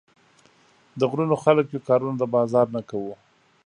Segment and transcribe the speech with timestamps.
[0.99, 3.13] د غرونو خلک يو، کارونه د بازار نۀ کوو